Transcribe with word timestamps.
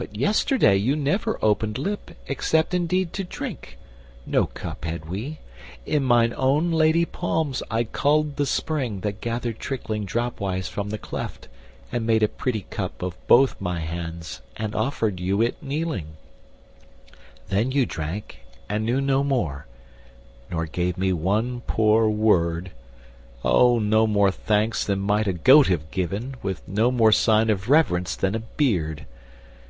But 0.00 0.14
yesterday 0.16 0.76
you 0.76 0.94
never 0.94 1.40
opened 1.44 1.76
lip, 1.76 2.12
Except 2.28 2.72
indeed 2.72 3.12
to 3.14 3.24
drink: 3.24 3.78
no 4.26 4.46
cup 4.46 4.84
had 4.84 5.08
we: 5.08 5.40
In 5.86 6.04
mine 6.04 6.32
own 6.36 6.70
lady 6.70 7.04
palms 7.04 7.64
I 7.68 7.82
culled 7.82 8.36
the 8.36 8.46
spring 8.46 9.00
That 9.00 9.20
gathered 9.20 9.58
trickling 9.58 10.04
dropwise 10.04 10.68
from 10.68 10.90
the 10.90 10.98
cleft, 10.98 11.48
And 11.90 12.06
made 12.06 12.22
a 12.22 12.28
pretty 12.28 12.60
cup 12.70 13.02
of 13.02 13.16
both 13.26 13.60
my 13.60 13.80
hands 13.80 14.40
And 14.56 14.72
offered 14.72 15.18
you 15.18 15.42
it 15.42 15.60
kneeling: 15.64 16.16
then 17.48 17.72
you 17.72 17.84
drank 17.84 18.44
And 18.68 18.86
knew 18.86 19.00
no 19.00 19.24
more, 19.24 19.66
nor 20.48 20.66
gave 20.66 20.96
me 20.96 21.12
one 21.12 21.62
poor 21.62 22.08
word; 22.08 22.70
O 23.44 23.80
no 23.80 24.06
more 24.06 24.30
thanks 24.30 24.84
than 24.84 25.00
might 25.00 25.26
a 25.26 25.32
goat 25.32 25.66
have 25.66 25.90
given 25.90 26.36
With 26.40 26.62
no 26.68 26.92
more 26.92 27.10
sign 27.10 27.50
of 27.50 27.68
reverence 27.68 28.14
than 28.14 28.36
a 28.36 28.40
beard. 28.40 29.04